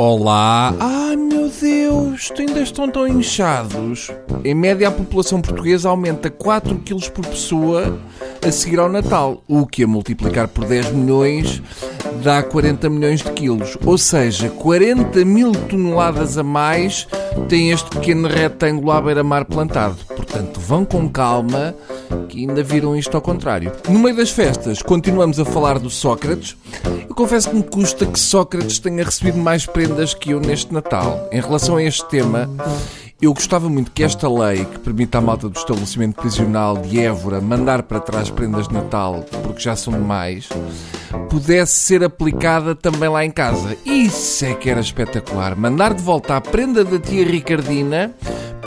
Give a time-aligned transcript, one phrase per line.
[0.00, 0.72] Olá!
[0.78, 4.12] Ai meu Deus, ainda estão tão inchados.
[4.44, 7.98] Em média, a população portuguesa aumenta 4 kg por pessoa
[8.46, 11.60] a seguir ao Natal, o que a multiplicar por 10 milhões
[12.22, 13.76] dá 40 milhões de quilos.
[13.84, 17.08] Ou seja, 40 mil toneladas a mais
[17.48, 19.96] tem este pequeno retângulo à beira-mar plantado.
[20.06, 21.74] Portanto, vão com calma
[22.28, 23.72] que ainda viram isto ao contrário.
[23.88, 26.56] No meio das festas, continuamos a falar do Sócrates.
[27.08, 31.28] Eu confesso que me custa que Sócrates tenha recebido mais prendas que eu neste Natal.
[31.32, 32.48] Em relação a este tema,
[33.20, 37.40] eu gostava muito que esta lei, que permite à malta do estabelecimento prisional de Évora
[37.40, 40.48] mandar para trás prendas de Natal, porque já são demais,
[41.28, 43.76] pudesse ser aplicada também lá em casa.
[43.84, 45.56] Isso é que era espetacular.
[45.56, 48.14] Mandar de volta a prenda da tia Ricardina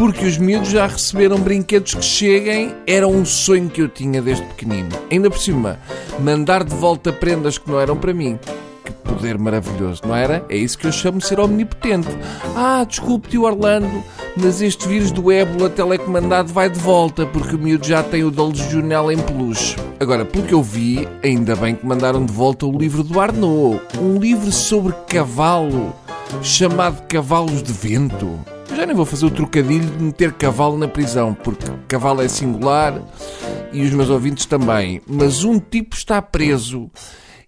[0.00, 4.42] porque os miúdos já receberam brinquedos que cheguem, era um sonho que eu tinha desde
[4.46, 4.88] pequenino.
[5.10, 5.78] Ainda por cima,
[6.18, 8.38] mandar de volta prendas que não eram para mim.
[8.82, 10.42] Que poder maravilhoso, não era?
[10.48, 12.08] É isso que eu chamo de ser omnipotente.
[12.56, 14.02] Ah, desculpe, tio Orlando,
[14.38, 18.30] mas este vírus do ébola telecomandado vai de volta, porque o miúdo já tem o
[18.30, 19.76] da legionela em peluche.
[20.00, 23.78] Agora, pelo que eu vi, ainda bem que mandaram de volta o livro do Arnaud.
[24.00, 25.94] Um livro sobre cavalo,
[26.40, 28.59] chamado Cavalos de Vento.
[28.70, 32.28] Eu já nem vou fazer o trocadilho de meter cavalo na prisão, porque cavalo é
[32.28, 33.02] singular
[33.72, 35.02] e os meus ouvintes também.
[35.08, 36.88] Mas um tipo está preso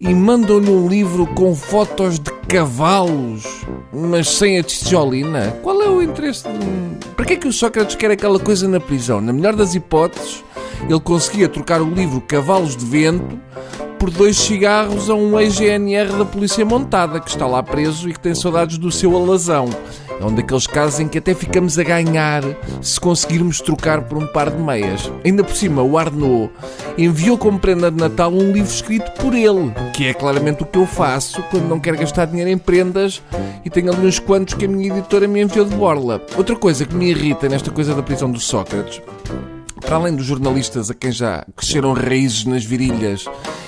[0.00, 3.44] e mandam-lhe um livro com fotos de cavalos,
[3.92, 5.58] mas sem a tijolina.
[5.62, 7.06] Qual é o interesse de...
[7.14, 9.20] Para que é que o Sócrates quer aquela coisa na prisão?
[9.20, 10.42] Na melhor das hipóteses,
[10.88, 13.38] ele conseguia trocar o livro Cavalos de Vento
[13.98, 18.20] por dois cigarros a um ex-GNR da Polícia Montada, que está lá preso e que
[18.20, 19.68] tem saudades do seu alazão.
[20.20, 22.42] É um daqueles casos em que até ficamos a ganhar
[22.82, 25.10] se conseguirmos trocar por um par de meias.
[25.24, 26.50] Ainda por cima, o Arnaud
[26.98, 30.78] enviou como prenda de Natal um livro escrito por ele, que é claramente o que
[30.78, 33.22] eu faço quando não quero gastar dinheiro em prendas
[33.64, 36.20] e tenho ali uns quantos que a minha editora me enviou de borla.
[36.36, 39.00] Outra coisa que me irrita nesta coisa da prisão do Sócrates
[39.80, 43.24] para além dos jornalistas a quem já cresceram raízes nas virilhas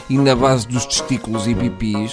[0.09, 2.13] e na base dos testículos e pipis,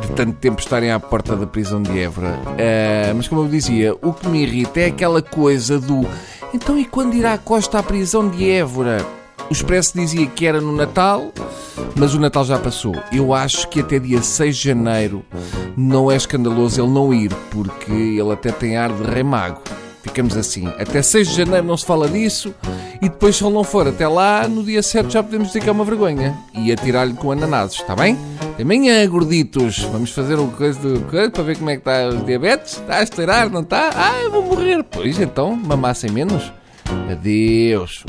[0.00, 2.34] de tanto tempo estarem à porta da prisão de Évora.
[2.34, 6.06] Uh, mas como eu dizia, o que me irrita é aquela coisa do
[6.52, 9.04] então e quando irá a Costa à prisão de Évora?
[9.48, 11.32] O Expresso dizia que era no Natal,
[11.94, 12.94] mas o Natal já passou.
[13.12, 15.24] Eu acho que até dia 6 de janeiro
[15.76, 19.62] não é escandaloso ele não ir, porque ele até tem ar de rei mago.
[20.02, 20.66] Ficamos assim.
[20.78, 22.54] Até 6 de janeiro não se fala disso.
[23.00, 25.68] E depois, se ele não for até lá, no dia 7 já podemos dizer que
[25.68, 26.36] é uma vergonha.
[26.54, 28.18] E atirar-lhe com ananases, está bem?
[28.40, 29.80] Até amanhã, gorditos.
[29.80, 32.78] Vamos fazer o coisa do coisa para ver como é que está o diabetes.
[32.78, 33.90] Está a estourar, não está?
[33.94, 34.82] Ah, eu vou morrer.
[34.84, 36.52] Pois então, mamassem menos.
[37.10, 38.04] Adeus.